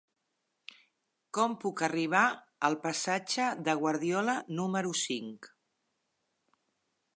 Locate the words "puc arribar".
1.63-2.21